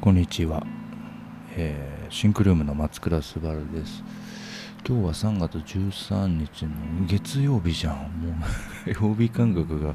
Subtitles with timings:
[0.00, 0.64] こんにちは、
[1.56, 4.04] えーシンクルームの松倉すばるです。
[4.88, 6.70] 今日は3月13日の
[7.06, 7.94] 月曜日じゃん。
[7.96, 8.30] も
[8.86, 9.94] う 曜日感覚が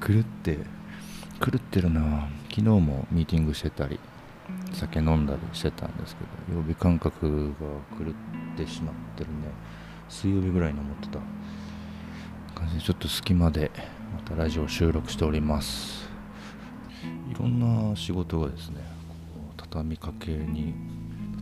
[0.00, 0.58] 狂って
[1.38, 2.28] 狂ってるな。
[2.48, 4.00] 昨日もミーティングしてたり
[4.72, 7.54] 酒飲んだりしてたんですけど曜日感覚が
[8.02, 9.48] 狂ってしまってるね。
[10.08, 11.18] 水曜日ぐらいに思ってた。
[12.58, 13.70] 感じでちょっと隙間で
[14.14, 16.08] またラジオ収録しております。
[17.30, 18.93] いろんな仕事がですね
[19.74, 20.72] 畳みかけに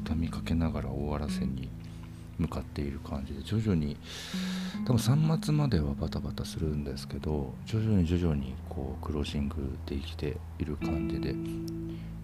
[0.04, 1.68] 畳みかけながら終わらせに
[2.38, 3.98] 向かっている感じで徐々に
[4.86, 11.34] 多分3末まではバタバタするんですけど徐々に徐々にこうクロージングできている感じで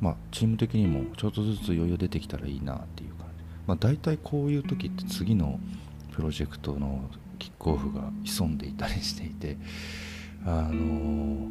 [0.01, 3.45] まあチーム的にもちょっとずつ余裕出てきたらいいなっていう感じ。
[3.67, 5.61] まあ大体こういう時って次の
[6.13, 9.59] プロジェクトのキックオフが潜んでいたりしていて
[10.47, 11.49] あの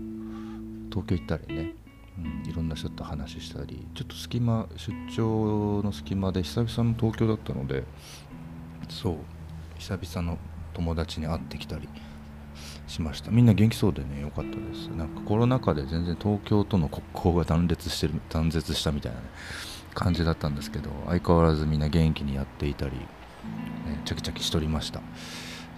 [0.89, 1.86] 東京行ったりね
[2.17, 7.83] うん、いろんな人と話したりちょっと隙間出張の隙間で久々の東京だったので
[8.89, 9.17] そう
[9.77, 10.37] 久々の
[10.73, 11.87] 友達に会ってきたり
[12.87, 13.31] しました。
[13.31, 14.87] みんな元気そうでね良かったです。
[14.87, 19.25] なんかコロナ禍で全然東京との国交が断裂してる断絶したみたいな、ね、
[19.93, 23.01] 感じだったんですけど相変わらずみんな元気にやっていたり、ね、
[24.05, 25.01] チャキチャキしておりました。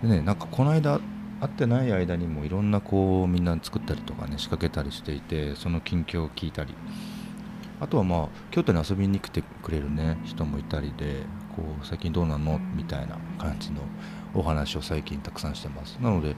[0.02, 1.00] でねなんかこの間
[1.42, 6.74] 会ってない間にもいろんなこうみんな作ったりとかね仕掛けたりしていてその近況を聞いたり。
[7.82, 11.24] あとはまあ京都に遊びに来てくれるね人もいたりで
[11.56, 12.60] こう最近どうなの？
[12.76, 13.80] みたいな感じの
[14.34, 15.98] お話を最近たくさんしてます。
[16.02, 16.36] なので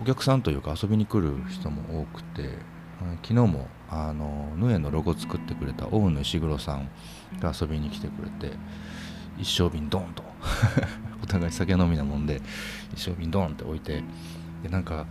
[0.00, 2.54] お客さんというか遊びに来る人も多くて
[3.22, 6.88] 昨日もあのヌエのロゴ作ってくれた大野石黒さん
[7.38, 8.56] が遊びに来てくれて
[9.36, 10.22] 一升瓶ドンと
[11.22, 12.40] お互い酒飲みなもんで
[12.94, 14.02] 一升瓶ドンって置いて
[14.62, 15.06] でなんか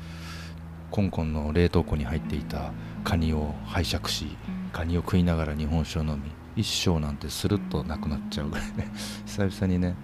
[0.92, 2.72] コンコンの冷凍庫に入っていた
[3.04, 4.38] カニを拝借し
[4.72, 8.66] カニを食いながら日本酒を飲み一生なんてスルッとなくなっちゃうぐらい。
[8.78, 8.92] ね
[9.26, 9.96] 久々にね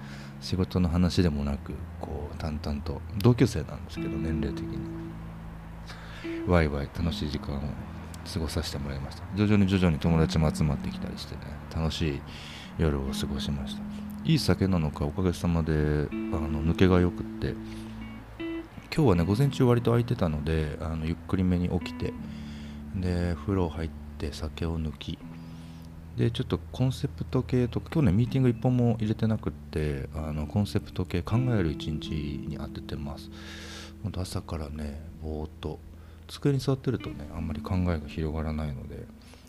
[0.42, 4.80] 仕事の話でもなくこう淡々と同級生なんですけど年齢的に。
[6.48, 7.62] ワイワイ楽しい時間を
[8.32, 9.24] 過ごさせてもらいました。
[9.36, 11.42] 徐々に徐々に友達も集まってきたりしてね
[11.74, 12.22] 楽しい
[12.78, 13.91] 夜を過ごしました
[14.24, 17.56] いい酒なのかおかげさまであの抜けがよくって。
[18.94, 22.14] 今日はね午前中割と空いてたのであのゆっくりめに起きて
[22.94, 25.18] で風呂入って酒を抜き
[26.18, 33.30] でちょっとコンセプト系とか今日ねミーティング1本も入れてなくってあのコンセプト系考える一日に当ててます。
[34.04, 35.80] 本当朝からねぼーっと
[36.28, 39.06] 机に座ってるとねあんまり考えが広がらないので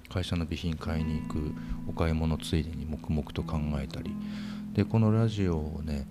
[0.08, 1.52] 会社の備品買いに行く
[1.88, 4.14] お買い物ついでに黙々と考えたり
[4.72, 6.06] でこのラジオをね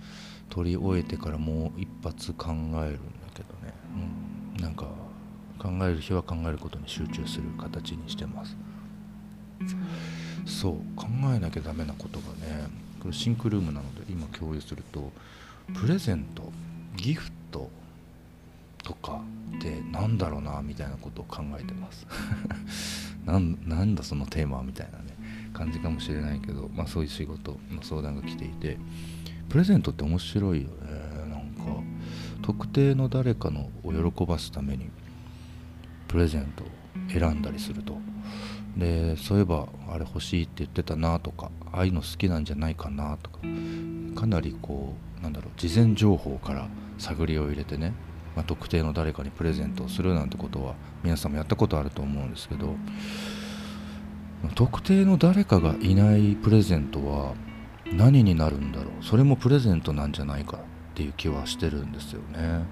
[0.49, 2.91] 撮り終えてからもう一発考えるんだ
[3.33, 3.73] けどね、
[4.57, 4.85] うん、なんか
[5.57, 8.57] 考える日は考えることに集中する形にしてます。
[10.45, 10.73] そう。
[10.95, 11.05] 考
[11.35, 12.67] えなきゃダメなことがね
[12.99, 15.11] これシンクルームなので今共有すると
[15.79, 16.51] プレゼント
[16.97, 17.69] ギフト
[18.83, 19.21] とか
[19.57, 22.07] ってなんだろうなみたいなことを考えてます。
[23.25, 25.20] なんだそのテーマみたいなね。
[25.61, 28.77] 感じかもしれないけど、まあ、そういう仕事の相談が来ていて
[29.47, 30.75] プレゼントって面白いよね
[31.29, 31.81] なんか。
[32.41, 34.89] 特定の誰かのを喜ばすために
[36.07, 36.67] プレゼントを
[37.09, 37.97] 選んだりすると。
[38.75, 43.39] でそういえばあれ欲しいって言ってたなとかああいうの好きなんじゃないかなとか
[44.15, 47.91] かなりこうなんだろう事前情報から探りを入れてね、
[48.33, 52.75] まあ、特定の誰かにプレゼントをするなんてことは皆さんもやったことあると思うんですけど
[54.55, 57.33] 特定の誰かがいないプレゼントは
[57.93, 59.05] 何になるんだろう。
[59.05, 60.59] それもプレゼントなんじゃないかっ
[60.95, 62.65] ていう気はしてるんですよね。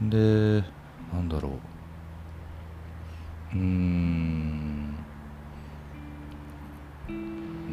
[0.00, 0.64] で
[1.12, 1.52] なんだろう。
[3.56, 4.94] うーん。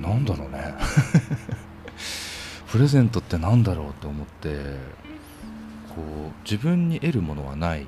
[0.01, 0.73] なんだろうね。
[2.71, 4.57] プレゼントって何だろうと思って
[5.89, 7.85] こう自分に得るものはないん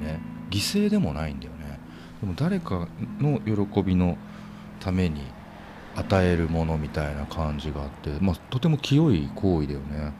[0.00, 0.20] だよね。
[0.50, 1.78] 犠牲でもないんだよね。
[2.20, 2.88] でも誰か
[3.20, 4.16] の喜びの
[4.80, 5.22] ために
[5.94, 10.12] 与えるものみたいな感じがあって、まあ、とても清い行為だよね。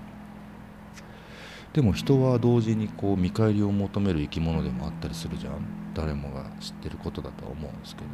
[1.72, 5.54] でも人は同時にこう見返りを求める生き物でもあったりするじゃん。
[5.94, 8.08] 誰もが知ってることだとは思うんですけど。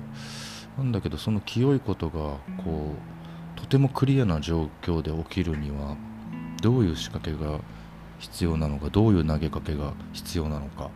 [0.83, 2.95] なんだけどその清いことがこ
[3.57, 5.97] うとてもクリアな状況で起きるには
[6.61, 7.61] どういう仕掛けが
[8.19, 10.89] 必要なのかどういう投げかけが必要なのかっ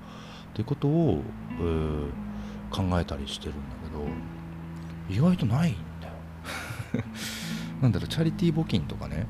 [0.54, 1.22] ていうことを、
[1.60, 2.10] えー、
[2.70, 3.60] 考えたりしてるんだ
[3.90, 4.37] けど。
[5.08, 6.14] 意外とないんだよ。
[7.82, 9.26] なんだろうチャリティー募金とかね。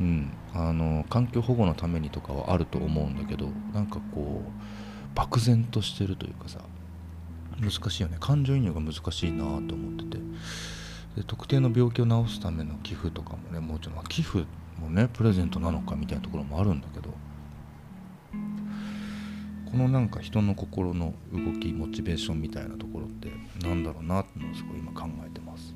[0.00, 6.58] うん、あの環境保護のためにとかはあると思うんだけどなんかこう漠然としてるというかさ
[7.60, 8.16] 難しいよね。
[8.18, 10.18] 感情移入が難しいなと思ってて。
[11.16, 14.44] で特定の病気を治すための寄付とかもねもうちょっと寄付
[14.80, 17.10] もねプレゼントなのかみたいなところもあるんだけど
[19.74, 23.28] このなんか人の心の動きモチベーションみたいなところって
[23.66, 25.74] なんだろうなってのをすごい今考えてます。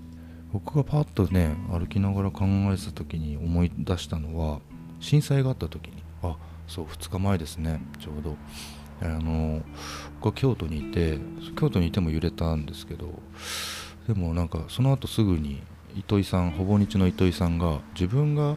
[0.53, 4.61] 僕がパッとね歩きながら考えてた時に思い出したのは
[5.00, 6.37] 震災があった時にあ
[6.69, 8.37] そう2日前ですねちょうど。
[9.00, 9.62] あの
[10.21, 11.19] 僕は京都にいて
[11.56, 13.11] 京都にいても揺れたんですけど
[14.06, 15.61] でもなんかその後すぐに
[15.97, 18.56] 糸井さんほぼ日の糸井さんが自分が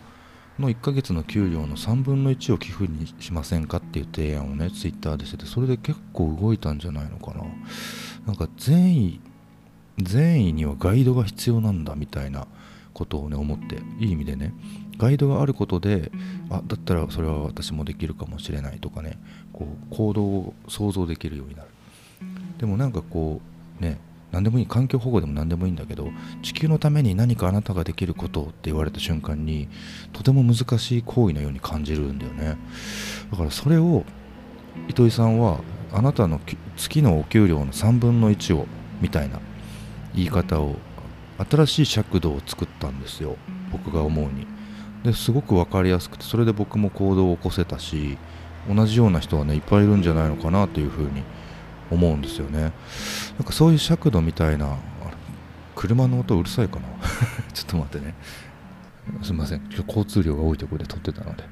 [0.59, 7.44] の1ヶ月の給料の3分の1を寄付にしませんかっていう提案をねツイッターでしててそれで結構動いたんじゃないのかな。
[8.27, 9.19] なんか善意
[9.98, 12.48] 善意にはガイドが必要なんだみたいな
[12.94, 14.53] ことをね思っていい意味でね
[14.98, 16.12] ガイドがあることで
[16.50, 19.18] あだったらそれは私もできるかもしれないとかね
[19.53, 21.69] こう行動を想像できるようになる。
[22.59, 23.42] でもなんかこ
[23.80, 24.00] うね
[24.31, 26.09] 何でもいい環境保護でも何でもいいんだけど
[26.41, 29.67] 地球のために何かあなたができることって言われた瞬間に
[30.13, 32.57] とても難しい行為のように感じるんだよね。
[33.31, 34.03] だからそれを
[34.87, 35.59] 糸井さんは
[35.93, 36.39] あなたの
[36.77, 38.67] 月のお給料の3分の1を
[39.01, 39.39] みたいな
[40.15, 40.75] 言い方を
[41.49, 43.35] 新しい尺度を作ったんですよ。
[43.71, 44.47] 僕が思うに。
[45.03, 48.17] ですごく分かりやすくてそれで僕も行動を起こせたし
[48.69, 51.23] 同じような人はねいっぱいいるんじゃないのかなというふうに
[51.91, 52.59] 思うんですよね。
[52.61, 52.71] なん
[53.45, 54.77] かそういう尺度みたいな
[55.75, 56.88] 車の音うるさいかな？
[57.53, 58.15] ちょっと待ってね。
[59.23, 59.61] すみません。
[59.71, 61.43] 今日交通量が多いところで撮ってたので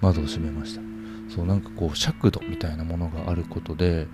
[0.00, 0.80] 窓を閉めました。
[1.34, 4.06] そうなんかこう尺度みたいなものがあることで、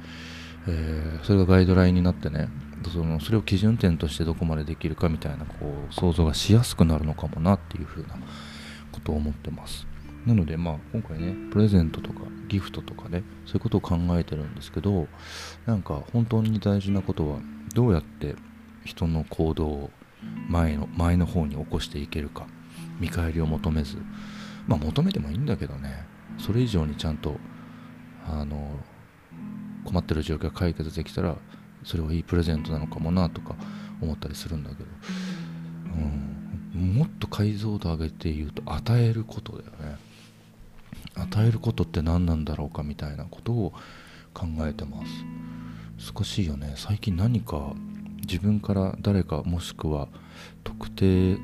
[0.66, 2.48] えー、それがガイドラインになってね
[2.92, 5.54] そのそれを基準点としてどこまでできるかみたいなこ
[5.90, 8.14] う想像がしやすくなるのかもなっていうふうな
[8.90, 9.86] ことを思ってます。
[10.26, 15.08] なのでまあ今回ねプレゼントとかギフトとかねそういうことを考えてるんですけど
[15.66, 17.38] なんか本当に大事なことは
[17.74, 18.34] どうやって
[18.84, 19.90] 人の行動を
[20.48, 22.46] 前の前の方に起こしていけるか
[22.98, 23.96] 見返りを求めず
[24.66, 26.04] まあ求めてもいいんだけどね
[26.38, 27.36] それ以上にちゃんと
[28.26, 28.78] あの
[29.84, 31.36] 困ってる状況が解決できたら
[31.84, 33.54] それはいいプレゼントなのかもなとか
[34.00, 34.88] 思ったりするんだけど、
[36.74, 40.09] うん、もっと解像度上げて言うと与えることだよね。
[41.14, 43.72] 与えることって何なんだろうかみたいなことを
[44.32, 46.12] 考えてます。
[46.14, 46.74] 難しいよね。
[46.76, 47.74] 最近何か
[48.22, 50.08] 自分から誰かもしくは
[50.64, 51.38] 特定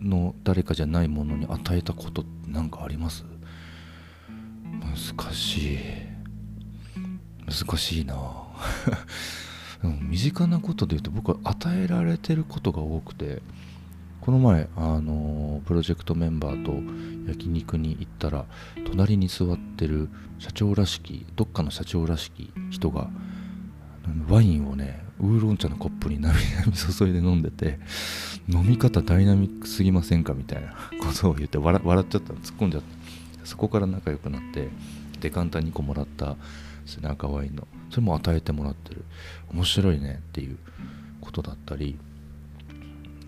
[0.00, 3.24] の誰かじゃないものに与えたことって何かあります？
[5.16, 5.78] 難しい。
[7.46, 8.16] 難しいな。
[10.02, 13.42] 身近なことで言うと僕は与えられてることが多くて
[14.28, 16.72] この前、あのプロジェクトメンバーと
[17.26, 18.44] 焼肉に行ったら
[18.84, 23.08] 隣に座ってる社長らしきどっかの社長らしき人が
[24.28, 27.78] ワインをねウーロン茶のコップになみなみ注いで飲んでて
[28.50, 32.82] 飲み方ダイナミックすぎませんかみたいな ことを言って笑っちゃった突っ込んじゃっ
[33.40, 33.46] た。
[33.46, 34.68] そこから仲良くなって
[35.22, 36.36] デカンタ2個もらった
[36.84, 39.06] 背中ワインのそれも与えてもらってる。
[39.54, 40.58] 面白いねっていう
[41.22, 41.96] ことだったり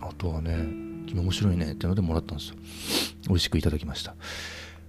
[0.02, 2.56] あとはね君面白いねってのでもらったんですよ。
[3.28, 4.14] 美味しくいただきました。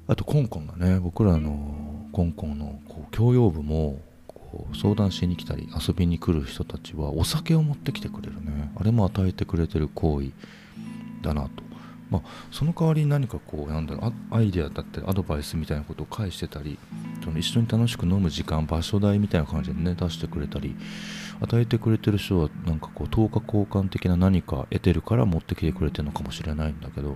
[0.08, 8.72] あとコンコンがね僕らのコンコンのこう教養部もこう相談しに来たり遊びに来る人たちはお酒を持ってきてくれるね。
[8.76, 10.32] あれも与えてくれてる行為
[11.22, 11.71] だなと。
[12.12, 16.78] まあ、その代わりに何かこうなんだろうアイデアだったりアドバイスみたいなことを返してたり
[17.24, 20.76] その一緒に楽しく飲む時間場所代みたいな感じでね出してくれたり
[21.40, 27.16] 与えてくれてる人はなんかこう等価交換的な何か得てるから持ってきてくれてるのかもしれないんだけど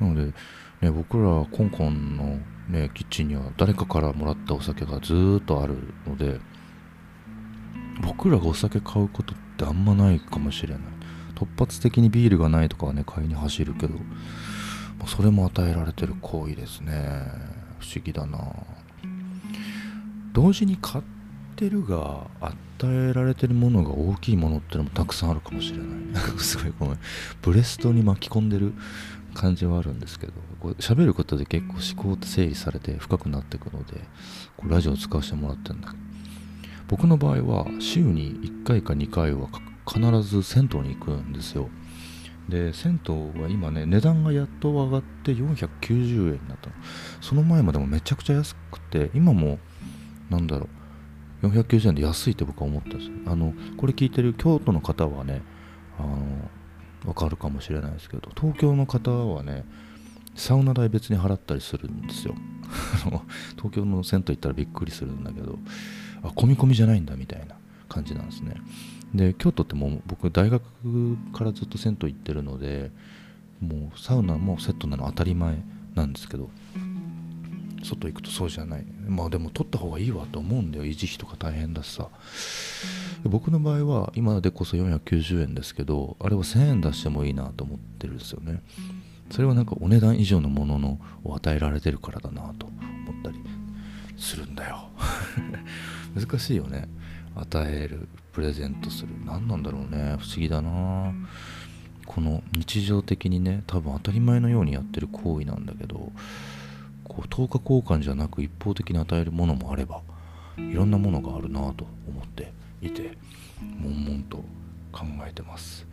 [0.00, 0.32] なので、
[0.80, 2.38] ね、僕らコンコンの、
[2.70, 5.76] ね、キッチンには誰かからもらったお酒がずっとある
[6.06, 6.40] ので
[8.02, 10.93] 僕らがお酒買うことってあんまないかもしれない。
[11.34, 13.94] 突発的にビールがないとかはね買いに走るけど
[15.06, 17.24] それも与えられてる行為ですね。
[17.78, 18.38] 不思議だな。
[20.32, 21.04] 同時に買っ
[21.56, 25.88] てるが与えられてるものが大きいものってのもたくさんあるかもしれない
[26.38, 26.98] すごいごめん。
[27.42, 28.72] ブレストに巻き込んでる
[29.34, 34.00] 感じはあるんですけどこう喋ることで結構思考って整理されて深くなっていくので
[34.56, 35.94] こラジオを使わせてもらってるんだ。
[36.88, 39.48] 僕の場合は週に1回か2回は
[39.86, 41.68] 必ず銭湯に行くんですよ。
[42.48, 46.76] で銭湯は今ね値段がやっと上がって490円になったの。
[47.20, 49.58] その前までもめちゃくちゃ安くて今も
[50.30, 50.68] なんだろ
[51.42, 55.42] う490円で安いって僕は思ったんですあのこれ聞いてる京都の方はね
[55.98, 56.50] あの
[57.06, 59.64] わかるかもしれないですけど東京の方はね
[60.34, 62.34] サウナ代別に払ったりするんですよ。
[63.56, 65.58] 東京の銭湯行ったらびっくりするんだけど
[66.22, 67.54] あ込み込みじゃないんだみたいな
[67.88, 68.56] 感じなんですね。
[69.14, 70.62] で京都ってもう僕大学
[71.32, 72.90] からずっと銭湯行ってるので
[73.60, 75.62] もうサウナもセットなの当たり前
[75.94, 76.50] なんですけど
[77.84, 78.84] 外行くとそうじゃない。
[79.06, 80.84] まあでも取った方がいいわと思うんだよ。
[80.84, 82.08] 維持費とか大変だしさ。
[83.24, 88.62] 僕の場合は今でこそ490円ですけどあれは1000円出してもいいなと思ってるんですよね。
[89.30, 93.38] それはなんかお値段以上のもののを与えられてるからだなと思ったり
[94.16, 94.88] するんだよ。
[96.14, 96.88] 難しいよね。
[97.36, 99.08] 与えるプレゼントする。
[99.24, 100.16] 何なんだろうね。
[100.18, 101.12] 不思議だな。
[102.06, 106.12] この日常的にね多分当たり前のようにやってる行為なんだけど
[107.02, 110.02] こう等価交換じゃなく一方的に与えるものもあれば
[110.58, 113.16] いろんなものがあるなと思っていて
[113.80, 114.36] 悶々と
[114.92, 115.86] 考えてます。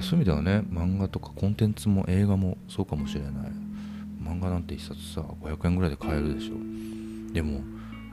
[0.00, 3.32] ういう意味ではね漫画とかコンテンツも映画もそうかもしれない。
[4.22, 6.54] 漫画なんて一冊さ500円ぐらいで買えるでしょ。
[7.32, 7.60] でも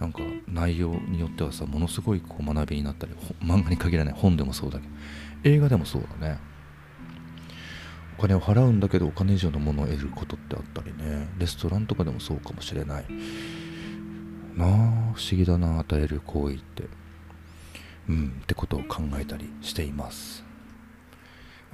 [0.01, 4.93] なんか内容によってはさものすごいこう学びになったり漫画に限らない本でもそうだけど
[5.43, 6.39] 映画でもそうだね。
[8.17, 11.29] お金を払うんだけどお金以上のものを得ることってあったりね。
[11.37, 13.05] レストランとかでもそうかもしれない。
[14.55, 14.69] なあ
[15.13, 16.83] 不思議だな与える行為って。
[18.09, 20.43] うんってことを考えたりしています。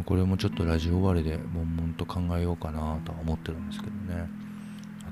[0.05, 4.29] これもちょっとラジオ終わりで悶々と考えようかなとは思ってるんですけどね。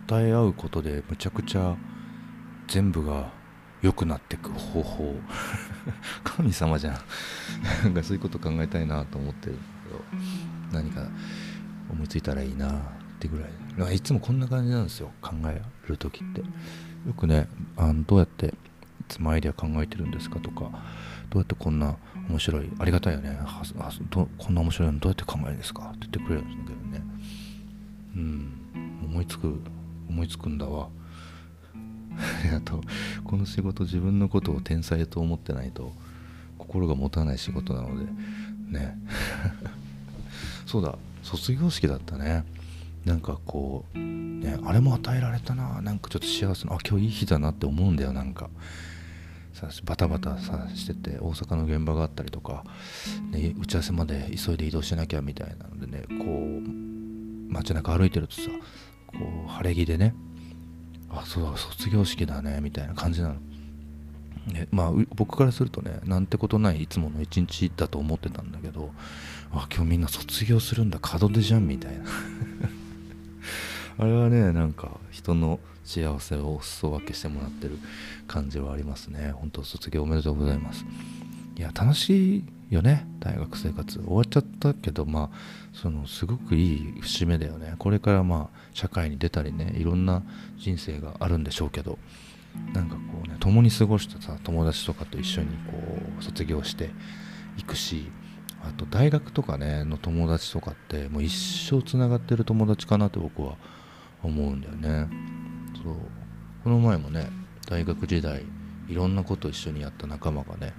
[0.07, 1.75] 与え合うことでむちゃくちゃ
[2.67, 3.31] 全部が
[3.81, 5.15] 良くなっていく方法。
[6.23, 6.97] 神様じゃん。
[7.83, 11.07] なんかそういうこと考えたいなと思ってるんだけど何か
[11.89, 12.73] 思いついたらいいなっ
[13.19, 13.95] てぐらい。
[13.95, 16.41] いつもこんな感じなんですよ考える時って。
[16.41, 18.51] よくねあのどうやってい
[19.07, 20.63] つもアイデア考えてるんですかとか
[21.29, 21.95] どうやってこんな
[22.29, 23.37] 面白いありがたいよね。
[24.39, 25.89] こんな面白いのどうやって考えるんですか？
[25.89, 27.03] って言ってくれるんですけどね。
[28.15, 28.53] うん。
[29.03, 29.61] 思いつく
[30.09, 30.89] 思いつくんだわ。
[32.55, 32.81] あと
[33.23, 35.91] この仕事自分のことを天才と思ってないと
[36.57, 38.05] 心が持たない仕事なので
[38.67, 38.97] ね。
[40.65, 40.97] そうだ。
[41.23, 42.43] 卒業式だったね。
[43.05, 45.81] なんかこうねあれも与えられたな。
[45.81, 48.49] なんかちょっと幸せなあ今日いい日だなって思うんだよなんか。
[49.55, 52.65] さバタバタさしてて大阪の現場があったりとか、
[53.31, 58.41] ね、打ち合わせまで急いで移動しなきゃみたいなのでねこう街中歩いてるとさ
[59.07, 59.17] こ
[59.47, 60.13] う晴れ着でね
[61.09, 63.35] あそうだ卒業式だねみたいな感じなの。
[64.47, 68.91] ね、まあ僕からするとねなんてことないいつもの一日だと思ってたんだけど
[69.51, 72.05] あ今日みんな卒業するんだ門出じゃんみたいな。
[73.97, 77.77] あれはねなんか人の幸せをお裾分けしてもらってる
[78.27, 79.31] 感じはありますね。
[79.31, 80.85] 本当卒業おめでとうございます。
[81.57, 83.07] いや楽しいよね。
[83.19, 85.37] 大学生活終わっちゃったけどまあ
[85.73, 87.75] そのすごくいい節目だよね。
[87.77, 90.23] これからまあ社会に出たりねいろんな
[90.57, 91.99] 人生があるんでしょうけど
[92.73, 95.73] なんかこうね共に過ごしたさ友達とかと一緒にこ
[96.19, 96.89] う卒業して
[97.57, 98.11] いくし
[98.63, 103.55] あと大学とかねの友達とかってもう一生つながってる友達かなって僕は
[104.23, 105.07] 思うんだよね。
[105.83, 105.95] そう。
[106.63, 107.29] この前もね
[107.67, 108.43] 大学時代
[108.87, 110.73] いろんなこと一緒にやった仲間がね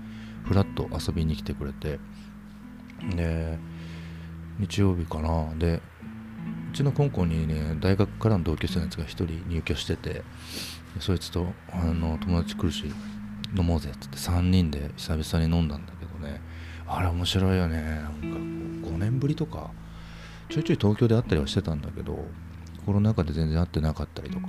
[0.47, 1.99] ふらっと遊びに来てくれて。
[3.15, 3.59] で
[4.59, 5.55] 日曜日かな。
[5.57, 5.83] で
[6.73, 10.23] うちの香港にね大学からの同級生のやつが1人入居してて
[11.01, 12.85] そいつとあの友達来るし
[13.57, 16.41] 飲もうぜっつって3人で久々に飲んだんだけどね。
[16.87, 17.83] あれ面白いよね。
[17.83, 19.71] なんか5年ぶりとか
[20.49, 22.25] ちょいちょい東京で会ったりはしてたんだけど
[22.85, 24.49] コロナ禍で全然会ってなかったりとか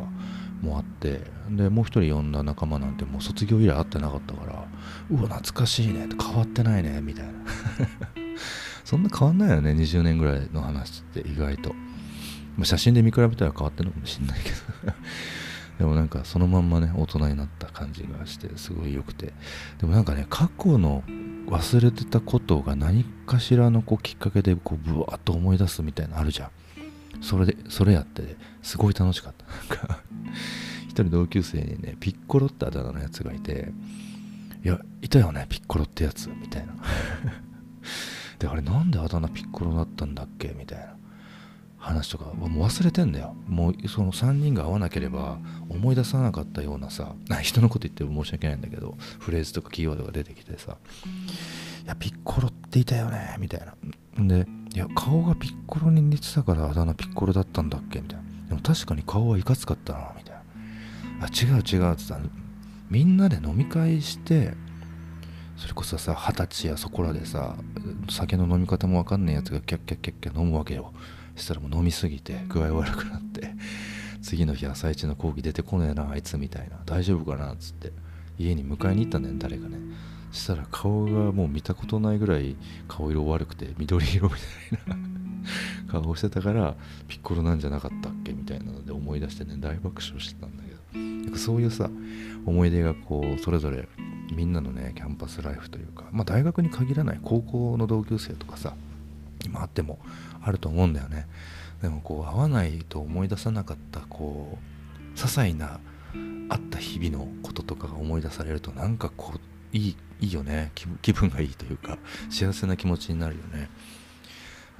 [0.61, 4.66] もあってでもう一人呼んだ仲間なんてもう卒業以来会ってなかったから
[5.09, 6.07] うわ懐かしいね。
[6.21, 7.01] 変わってないね。
[7.01, 7.33] みたいな。
[8.83, 9.71] そんな変わんないよね。
[9.71, 11.75] 20年ぐらいの話って意外と、
[12.63, 14.93] 写真で見比べたら変わってるのかもしんないけど。
[15.79, 19.33] でもなんかそのまんまね大人になった感じがしてすごい良くて。
[19.79, 21.03] でもなんかね過去の
[21.47, 26.49] 忘れてたことが何かしらのこうきっかけでこうブワーッと思い出すみたいなのあるじゃん。
[27.21, 29.45] それでそれやってすごい楽しかった。
[29.45, 30.01] なんか
[30.89, 33.71] 一人同級生にねピッコロってあだ名のやつがいて
[34.67, 36.27] いやいたよねピッコロってやつ。
[36.29, 36.73] みたいな。
[38.37, 40.53] であれなんであだ名ピッコロだったんだっけ？
[40.59, 40.97] みたいな。
[41.77, 42.25] 話とか。
[42.33, 43.33] もう忘れてんだよ。
[43.47, 45.37] もうその3人が会わなければ
[45.69, 50.75] 思い出さなかったようなさ 人のこと言っても申し訳ないんだけどフレーズとかキーワードが出てきてさ
[51.85, 53.37] いやピッコロっていたよね？
[53.39, 53.61] みたい
[54.17, 54.27] な。
[54.27, 54.45] で
[54.75, 58.01] いや顔がピッコロに似てたからあだ名ピッコロだったんだっけ？
[58.01, 58.25] みたいな。
[58.49, 60.35] でも確かに顔はいかつかったなみたい
[61.21, 61.25] な。
[61.25, 62.19] あ違う違うって言った
[62.89, 64.53] みんなで飲み会して
[65.57, 67.55] それこそさ二十歳やそこらでさ
[68.09, 70.93] 酒の飲み方も分かんないやつがキャッキャッキャッキャ飲むわけよ。
[71.35, 73.53] そしたらもう飲みすぎて具合悪くなって
[74.21, 76.79] 次の日朝一の講義出てこねえなあいつみたいな。
[76.85, 77.91] 大丈夫かなっつって
[78.37, 79.77] 家に迎えに行ったんだよ誰かね。
[80.31, 82.55] そしたら顔がもう見たことないぐらい
[82.87, 85.07] 顔色悪くて緑色みたいな。
[85.87, 86.75] 顔してたから
[87.07, 90.66] ピッコロなんじゃなかったっけみたいなので思い出してね大爆笑してたんだけど
[91.35, 91.89] そういうさ
[92.45, 93.87] 思い出がこうそれぞれ
[94.33, 98.75] みんなのねキャンパスライフというかまあ大学に限らない高校の同級生とかさ
[99.45, 99.99] 今あっても
[100.41, 101.27] あると思うんだよね。
[101.81, 104.57] でもこう会わないと思い出さなかったこ
[105.15, 105.79] う些細な
[106.49, 110.71] あった日々のこととかが思い出されるとなんかこういいいいよね。
[111.01, 111.97] 気分がいいというか
[112.29, 113.69] 幸せな気持ちになるよね。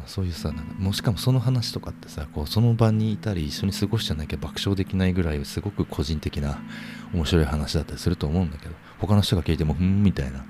[0.06, 6.60] そういうさなんかもしかもその話とかってさこうその場にいたり一緒に過ごしてなきゃ爆笑できないぐらいすごく個人的な
[7.14, 10.46] 面白い話だったりすると思うんだけど他の人が聞いてもふんみたいな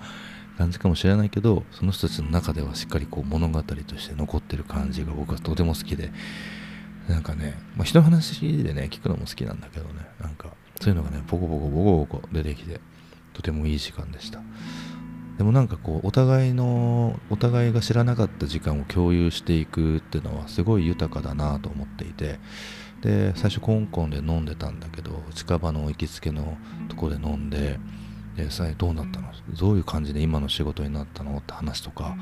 [0.58, 6.12] 感じかもしれないけどその人たちの中ではしっかりこう物語として残ってる感じが僕はとても好きで
[7.08, 10.50] なんかね、まあ、人の話でね聞くのも好きなんだけどねなんか
[10.82, 12.82] そういうのがねボコボコボコボコ出てきて
[13.34, 14.42] とてもいい時間でした。
[15.38, 22.40] でもなんかこうお互いのお互いが知らなかった時間を共有していくっていうのはすごい豊かだなと思っていて
[23.02, 26.58] で最初コンコンで飲んでたんだけど近場の行きつけの
[26.90, 27.80] とこで飲んで
[28.36, 29.32] でさどうなったの？
[29.60, 31.38] どういう感じで今の仕事になったの？
[31.38, 32.16] って話とか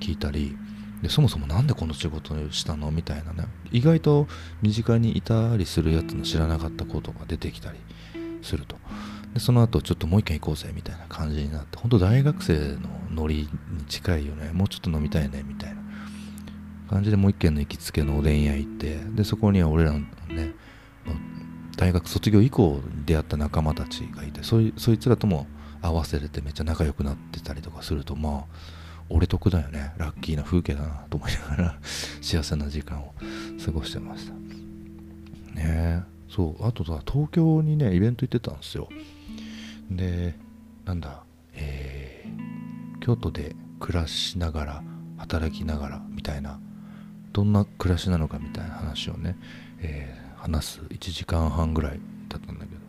[0.00, 0.56] 聞いたり
[1.02, 2.90] でそもそも何でこの仕事をしたの？
[2.90, 3.44] みたいなね。
[3.70, 4.26] 意外と
[4.62, 7.78] 身近にいたりするやつの知らなかったことが出てきたり
[8.42, 8.76] すると。
[9.34, 14.52] でその後ちょっともう一軒行こうぜみたいな感じになって本当大学生のノリに近いよね。
[14.52, 15.82] もうちょっと飲みたいねみたいな
[16.88, 20.54] 感じでもう一軒の行きつけのおでん屋行ってでそこには俺らのね
[21.76, 25.46] 大学卒業以降出会った仲間たちがいてそいそいつらとも
[25.80, 28.78] 合わせれてめっちゃ仲良くなってたりとかするとまあ
[29.10, 29.94] 俺得だよね。
[29.96, 31.78] ラッキーな風景だなと思いながら
[32.20, 33.14] 幸せな時間を
[33.64, 34.34] 過ごしてました。
[34.34, 34.42] ね
[35.56, 36.02] え。
[36.28, 36.66] そう。
[36.66, 38.88] あとさ東京にねイベント行ってたんですよ。
[39.90, 40.34] で
[40.84, 41.24] なんだ
[41.60, 44.82] えー、京都で暮らしながら
[45.18, 46.60] 働きながらみたいな
[47.32, 49.36] どんな暮らしなのかみたいな話をね、
[49.80, 52.80] えー、話す1時間半ぐらいだったんだけど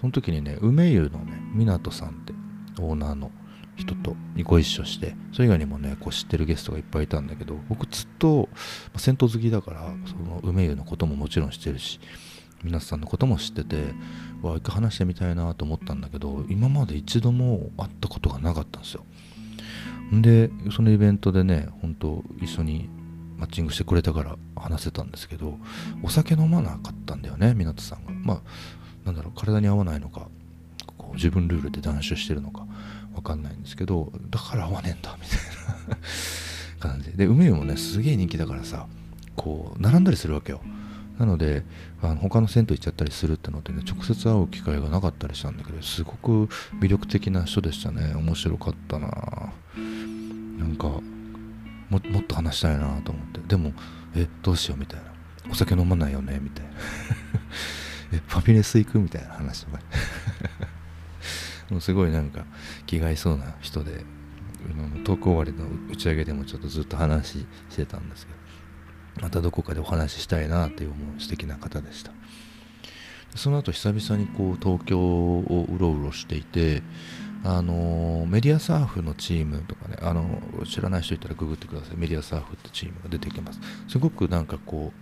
[0.00, 2.34] その時にね梅湯のね湊さんって
[2.80, 3.30] オーナーの
[3.76, 8.48] 人とご一緒してそれ以外にもねこう知ってるゲストがいっぱいいたんだけど僕ずっと、
[8.92, 12.00] ま銭湯好きだからその梅湯のことももちろん知ってるし
[12.64, 13.94] 皆さんのことも知ってて
[14.42, 19.04] わ一回話してみたいなと思ったんだけど今まで一度も会ったことがなかったんですよ。
[20.12, 22.88] でそのイベントでね本当一緒に
[23.38, 25.58] マッチングしてくれたから話せたんですけど
[26.02, 28.12] お酒飲まなかったんだよね湊さんが。
[28.12, 28.40] まあ
[29.04, 30.28] なんだろう体に合わないのか
[30.96, 32.66] こう自分ルールで断酒してるのか
[33.14, 35.38] 分かんないんですけどだから合わねえんだみたい
[35.88, 35.96] な
[36.90, 37.26] 感じで。
[37.26, 38.86] 梅もねすげえ人気だからさ
[39.36, 40.60] こう並んだりするわけよ。
[41.18, 41.64] なので
[42.02, 46.46] あの他の銭湯行っちゃったりするってのでね直接会う機会がなかったりしたんだけどすごく
[46.80, 48.14] 魅力的な人でしたね。
[48.14, 49.08] 面白かったな。
[50.58, 53.40] なんかもっと話したいなと思って。
[53.46, 53.72] でも
[54.14, 55.06] えどうしようみたいな。
[55.50, 56.38] お酒飲まないよね？
[56.42, 56.70] みたいな。
[58.12, 58.98] えファミレス行く？
[58.98, 59.78] みたいな話とか。
[61.70, 62.44] もうすごいなんか
[62.86, 64.04] 気が合いそうな人で
[65.04, 67.38] トーク終わりの打ち上げでもちょっとずっと話
[67.70, 68.45] してたんですけど。
[69.20, 72.12] またどこかでお話ししたいなっていう思う素敵な方でした。
[73.34, 76.82] その後久々にこう東京をうろうろしていて
[77.44, 81.96] あのメディアサーフのチームとかねあの知らない人いたらググってください。
[81.96, 83.60] メディアサーフってチームが出てきます。
[83.88, 85.00] すごくなんかこう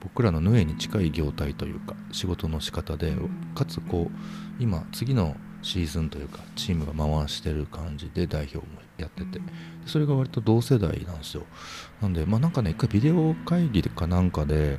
[0.00, 3.12] 僕らのヌエに近い業態というか仕事の仕方で
[3.54, 8.64] かつこう今次のシーズンというかチームが回してる感じで代表も
[8.96, 9.40] やってて
[9.84, 11.44] それが割と同世代なんですよ。
[12.00, 14.78] なんでまあなんかね一回ビデオ会議かなんかで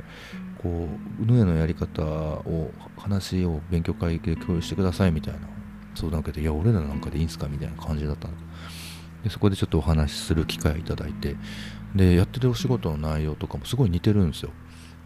[0.61, 0.87] こ
[1.21, 5.39] うヌエのやり方を話を勉強会で共有してくださいみたいな
[5.95, 7.47] 相談を受けていや俺らなんかでいいんすか？
[7.47, 8.31] みたいな感じだったん
[9.23, 11.35] でそこでちょっとお話しする機会をいただいて
[11.95, 14.51] でやってるお仕事の内容とかもすごい似てるんですよ。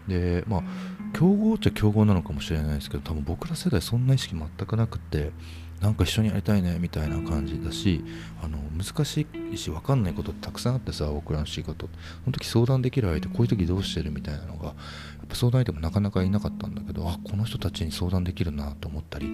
[0.08, 0.64] でまあ
[1.14, 5.32] 競合っちゃ競合なのかもしれないですけど多分僕ら世代そんな意識全くなくて
[5.82, 8.04] なんか一緒にやりたいねみたいな感じだし
[8.42, 11.88] あの難しいし分かんないことたくさんあってさ僕らの仕事。
[11.88, 11.92] そ
[12.28, 14.76] の時相談できる相手こういう時どうしてるみたいなのがやっ
[15.28, 19.28] ぱ相談相手もなかなかいなかったんだけどあこの人たちに相談できるなと思ったり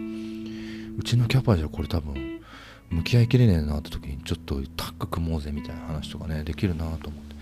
[0.97, 2.41] うちのキャパじゃこれ多分
[2.89, 7.35] 向き合いきれねえなって時にちょっとタッグ組もうぜみたいな話とかねできるなと思って。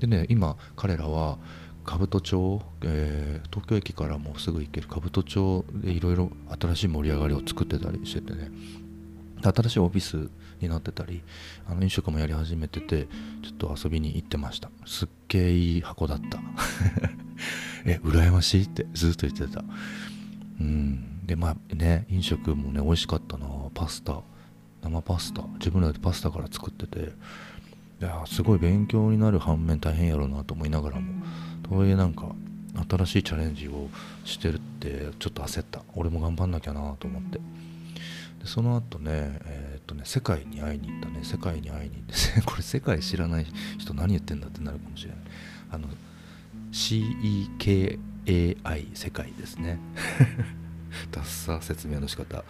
[0.00, 1.38] でね今彼らは
[1.84, 8.50] 兜町、えー、東京駅からもすぐ行ける兜町でいろいろ新しい盛り上がりを作ってたりしててね。
[9.42, 11.22] 新しいオフィスになってたり
[11.66, 13.06] あの飲食もやり始めてて
[13.42, 14.70] ちょっと遊びに行ってました。
[14.86, 16.40] すっげえいい箱だった。
[17.86, 19.64] え羨ましいってずっと言ってた。
[20.60, 21.26] うん。
[21.26, 23.46] でまあね飲食もね美味しかったな。
[23.74, 24.20] パスタ。
[24.82, 25.42] 生パスタ。
[25.58, 27.12] 自分らでパスタから作ってて。
[28.00, 31.22] いやすごい勉強になる反面大変やろうなと思いながらも。
[31.70, 32.34] とはいえなんか
[32.88, 33.88] 新しいチャレンジを
[34.24, 35.82] してるってちょっと焦った。
[35.94, 37.38] 俺も頑張んなきゃなと思って。
[38.40, 41.20] でその後ねえー、っとね世界に会いに行ったね。
[41.22, 43.46] 世界に会いに行って これ世界知らない
[43.78, 45.18] 人何言ってんだってなるかもしれない。
[45.70, 45.88] あの
[46.72, 47.98] CEKAI
[48.94, 49.78] 世界ですね。
[51.12, 52.44] ダッサ説明の仕方。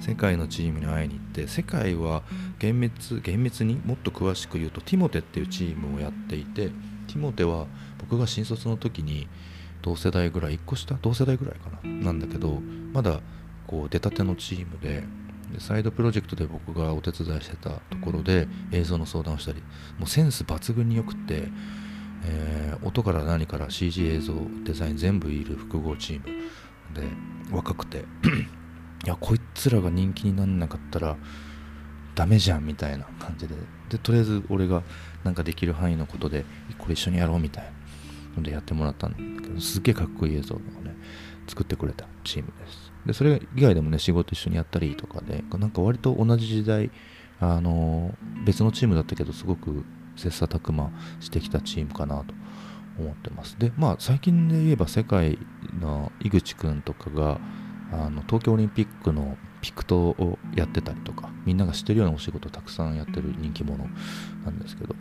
[0.00, 2.22] 世界のチームに会いに行って世界は
[2.58, 6.68] 厳密厳密にもっと詳しく言うとティモテっていうチームをやっていて
[7.06, 7.66] ティモテは
[8.08, 9.28] 僕が新卒の時に
[9.82, 12.60] 同世代ぐらい1個下同世代ぐらいかななんだけど
[12.92, 13.20] まだ
[13.66, 15.04] こう出たてのチームで
[15.52, 19.62] でサイドプロジェクトで僕がお手伝いしてたところで映像の相談をしたり
[19.98, 21.48] もうセンス抜群によくって
[22.24, 26.24] えー、音から何から CG 映像デザイン全部いる複合チーム。
[26.94, 27.02] で
[27.50, 27.98] 若くて
[29.04, 31.16] いやこいつらが人気になんなかったら
[32.14, 33.54] ダメじゃんみたいな感じで。
[33.88, 34.82] でとりあえず俺が
[35.22, 36.44] なんかできる範囲のことで
[36.78, 37.70] これ一緒にやろうみたいな。
[38.42, 40.64] でやってもらったんだけどすっげえかっこいい映像をね
[41.48, 46.90] 作ってくれたチームですでそれ以外でもね仕事一緒にやったりとかでなんか割と同じ時代
[47.40, 49.84] あの別のチームだったけどすごく
[50.16, 52.34] 切磋琢磨してきたチームかなと
[52.98, 53.58] 思ってます。
[53.58, 55.38] で、まあ最近で言えば世界
[55.78, 57.38] の井口くんとかが
[57.92, 63.86] あの東京オリンピックのピクトをやってたりとかみんなが知ってるようなお仕事をたくさんやってる人気者
[64.44, 64.94] なんですけど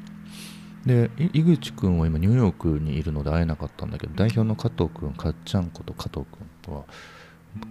[0.85, 6.25] で井口くんは今ニューヨークにいるので会えなかったんだけど代表の加藤くんかっちゃんこと加藤
[6.65, 6.83] くんは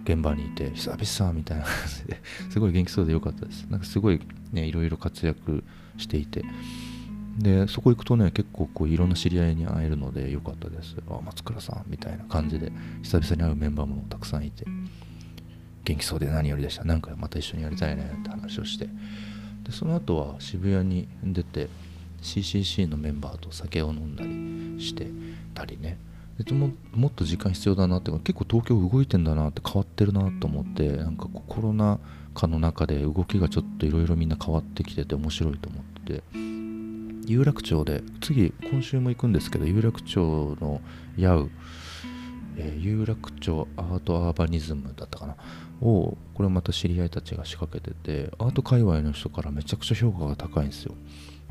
[0.03, 3.65] 現場にいて久々みたいな感じで すごい元気そうでよかったです。
[3.65, 4.19] なんかすごい
[4.51, 5.63] ねいろいろ活躍
[5.97, 6.43] していて。
[7.37, 10.95] でそこ行くとね結構こういろんな知り合いに会えるのでよかったです。
[11.09, 12.71] あ松倉さんみたいな感じで
[13.03, 14.65] 久々に会うメンバーもたくさんいて。
[15.83, 16.83] 元気そうで何よりでした。
[16.83, 18.89] なんかまた一緒にやりたいねって話をして。
[19.63, 21.69] でその後は渋谷に出て
[22.25, 25.07] CCC のメンバーと酒を飲んだりして
[25.53, 25.97] たりね。
[26.43, 31.97] でももっと時間必要だなって結構東京動いてんだなって変わってるなと思ってなんかコロナ
[32.33, 36.55] 禍の中で動きがちょっといろいろみんな変わってきてて面白いと思ってて。
[37.27, 40.79] 有楽町で次今週も行くんですけど有楽町の
[41.17, 41.49] ヤウ、
[42.55, 45.35] えー、有楽町アートアーバニズムだったかな。
[45.81, 50.93] をこれまた知り合いたちが仕掛けててアート界隈の人からめちゃくちゃ評価が高いんですよ。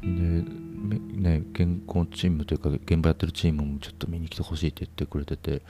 [0.06, 5.62] ね原稿チームというか現場やってるチームもちょっと見に来てほしいって言ってくれてて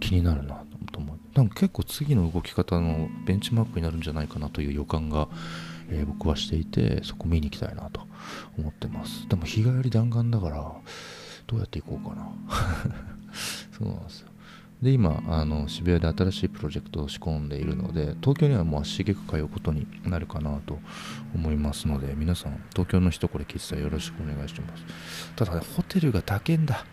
[0.00, 5.28] 気になるなと思うなんか結構次の動き方のベンチマークになるんじゃないかなという予感が
[5.90, 8.00] えー、僕はしていてそこ見に行きたいなと
[8.58, 9.28] 思ってます。
[9.28, 10.56] でも日帰り弾丸だから
[11.46, 12.32] どうやって行こうかな。
[13.76, 14.28] そうなんですよ
[14.84, 20.78] で今あの渋谷で新しいプロジェクトを仕込んでいるので東京にはもう足しげく通うことになるかなと
[21.34, 26.84] 思いますので皆さん東京の人これ聞いてたらよろしくお願いしますただ、ね、ホテルが高いんだ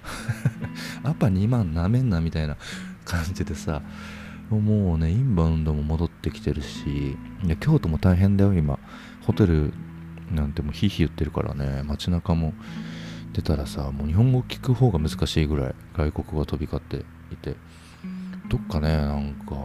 [1.04, 2.56] アパ2万なめんなみたいな
[3.04, 3.82] 感じでさ
[4.50, 8.80] もうね、インバウンドも戻ってきてるし、いや京都も大変だよ、今。
[9.22, 9.72] ホテル
[10.30, 12.54] なんてもうヒーヒー言ってるからね、街中も
[13.34, 17.56] 出たらさ、もう日本語聞く方が難しいぐらい外国語が飛び交っていて、
[18.50, 19.56] どっかね、なんか、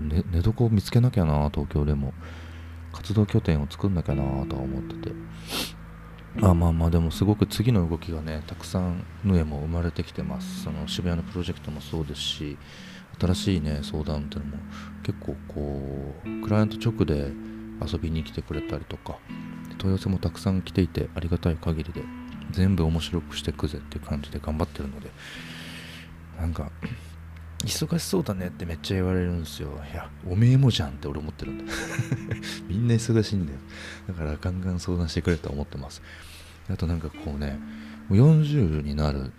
[0.00, 2.12] ね、寝床を見つけなきゃな、東京でも。
[2.92, 5.14] 活動拠点を作んなきゃなとは思ってて。
[6.36, 12.56] まあまあまあでもすごく次の動きがねたくさんヌエも生まれてきてますその渋谷のプロジェクトもそうですし
[13.18, 14.62] 新しいね相談っていうのも
[15.02, 17.32] 結構こうクライアント直で
[17.84, 19.18] 遊びに来てくれたりとか
[19.78, 22.04] 問い合わせもたくさん来ていてありがたい限りで
[22.50, 25.10] 全部面白くしてくぜっていう感じで頑張ってるので
[26.38, 26.70] なんか
[27.64, 29.68] 忙しそうだねってめっちゃ言われるんですよ。
[29.92, 31.72] いやおめえもじゃんって俺思ってるんだ。
[32.66, 33.58] みんな忙しいんだよ。
[34.08, 36.00] だからガンガン相談してくれと思ってます。
[36.70, 37.58] あとなんかこうね
[38.10, 39.32] 40になるん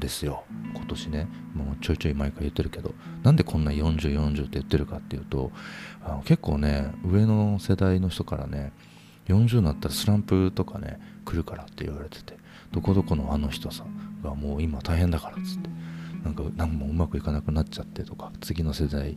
[0.00, 0.42] ですよ。
[0.74, 1.28] 今年ね。
[1.54, 2.94] もうちょいちょい毎回言ってるけど。
[3.22, 5.52] なんでこんな4040って言ってるかっていうと
[6.04, 8.72] あの結構ね上の世代の人からね
[9.28, 12.41] 40になったらスランプとかね来るからって言われてて。
[12.72, 13.84] どこどこのあの人さ
[14.22, 15.70] がもう今大変だからっつって。
[16.24, 19.16] なんか何もうまくいかなくなっちゃってとか次の世代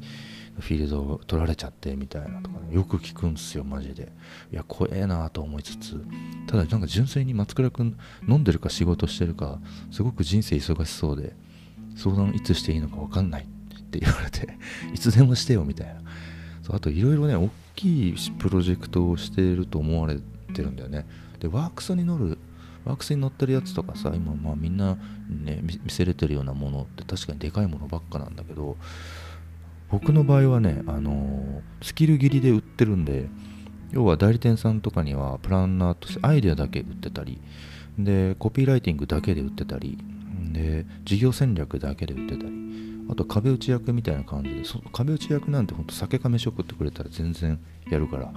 [0.59, 4.11] フィールドを取られちゃってみたいなとか、ね、よく聞くんですよマジで。
[4.51, 6.01] いや怖えなと思いつつ。
[6.47, 9.59] ただなんか純粋に松倉君飲んでるか仕事してるか
[9.91, 11.35] すごく人生忙しそうで
[11.95, 14.57] 相談いつしていいのか分かんないって言われて
[14.93, 16.01] いつでもしてよみたいな。
[16.63, 20.17] そうあといろいろね大きいプロジェクトをしていると思われ
[20.53, 21.05] てるんだよね。
[21.39, 22.39] でワークスに乗る
[22.85, 24.97] ワークスに乗ってるやつとかさ今まあみんな
[25.29, 28.77] ね見せれてるようなものって確かにでかいものばっかなんだけど
[29.91, 33.29] 僕の場合はね、あのー、スキル切りで売ってるんで、
[33.91, 37.39] 要は代理店さんとかにはプランナーとしてアイデアだけ売ってたり
[37.97, 39.97] でコピーライティングだけで売ってたり
[40.51, 42.51] で事業戦略だけで売ってたり
[43.09, 48.33] あと壁打ち役みたいな感じでそ壁打ち役なんてほんと酒かめし送ってくれたら全然やるから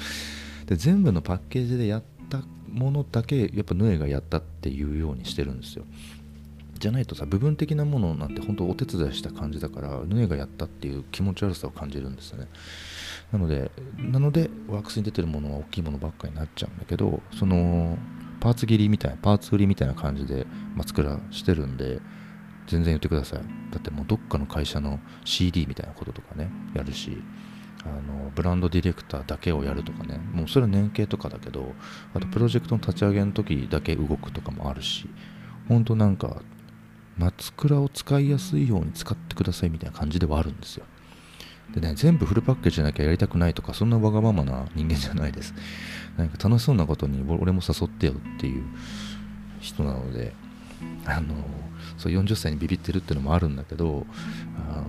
[0.66, 5.84] で全部のパッケージでやったものだけやっぱヌエがやったっていうようにしてるんですよ。
[6.78, 12.46] じゃないとさ部分的なものなんて本当お手伝いした感じだからヌエがやったっていう気持ち悪さを感じるんですよね。
[13.32, 17.98] なのでなのでワークスに出てるものは大きいものばっかりになっちゃうんだけどその
[18.40, 22.00] パーツ切りみたいなパーツ売りみたいな感じで、まあ、作らしてるんで
[22.68, 23.40] 全然言ってください。
[23.72, 27.18] だってもうどっかの会社の CD みたいなこととかねやるし。
[27.88, 31.72] あのブランドディレクターだけをやるとかねもうそれは年計とかだけど
[32.14, 35.08] あとプロジェクトの立ち上げの時だけ動くとかもあるし
[35.68, 36.42] 本当なんか
[37.16, 40.84] 松倉を使いやすいように使ってくださいみたいな感じではあるんですよ。
[41.74, 45.52] でね全部フルパッケージじゃなきゃやりたくないとかそんなわがままな人間じゃないです。
[46.16, 48.64] なんか楽しそうなことに俺も誘ってよっていう
[49.60, 50.32] 人なので
[51.04, 51.34] あの
[51.96, 54.06] そう40歳にビビってるっていうのもあるんだけど
[54.70, 54.84] あの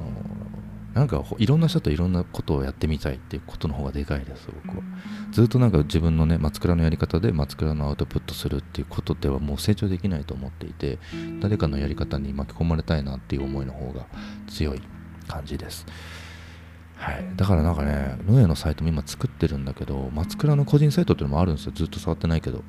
[0.93, 4.83] なんかいろんな人といろんなことをやってみたいっていうことの方がでかいです僕は。
[5.31, 10.97] ずっとなんか自分のね松倉のやり方で松倉のアウトプットするっていうことではもう成長できないと思っていて
[11.39, 14.05] 誰かのやり方に巻き込まれたいなっていう思いの方が
[14.47, 14.81] 強い
[15.27, 15.85] 感じです。
[16.99, 21.71] はい、だからなんかね、ノエのサイトも今作ってるんだけど、松倉の個人サイトっていうのもあるんですよ。
[21.73, 22.61] ずっと触ってないけど。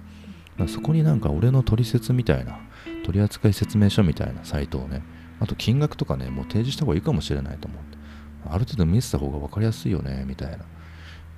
[0.69, 2.61] そこになんか俺の取説みたいな、
[3.05, 5.03] 取扱説明書みたいなサイトをね、
[5.41, 7.99] あと金額とかね、もう提示した方がいいかもしれないと思って、
[8.47, 10.65] ある程度見せた方が分かりやすいよね、みたいな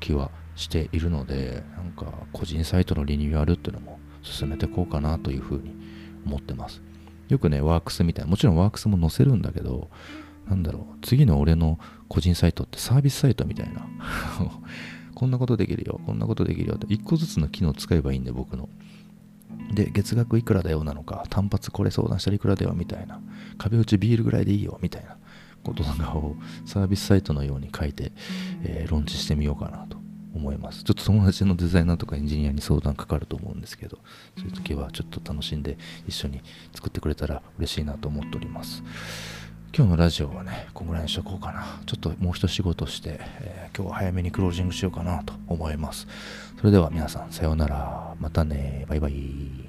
[0.01, 5.75] 気はしているので、なんか個人サイトのリニューアルっていうのも進めていこうかなというふうに
[6.27, 6.83] 思ってます。
[7.29, 9.88] よくね、ワークスみたいな、もちろんワークスも載せるんだけど、
[10.49, 13.87] なんだろう、次の俺の個人サイトってサービスサイトみたいな。
[15.15, 18.69] こんなことできるよ、こんなことできるよって、1個ずつの機能使えばいいんで、僕の。
[19.73, 23.21] で、月額いくらだよなのか、単発これ相談したらいくらだよみたいな、
[23.57, 25.17] 壁打ちビールぐらいでいいよみたいな
[25.62, 28.12] ことなんかをサービスサイトのように書いて、
[28.64, 29.96] えー、ローンチしてみようかなと
[30.35, 30.83] 思います。
[30.85, 33.98] ちょっと友達のデザイナーとかエンジニアに相談かかると思うんですけど、
[34.37, 36.40] そういう時はちょっと楽しんで一緒に
[36.75, 38.83] 作ってくれたら嬉しいなと思っております。
[39.75, 41.81] 今日のラジオはね、こんぐらいにしとこうかな。
[41.87, 46.07] ちょっともう一仕事して、えー、今日は早めにクロージングしようかなと思います。
[46.59, 48.14] それでは皆さん、さようなら。
[48.20, 48.85] またね。
[48.88, 49.62] バイバイ。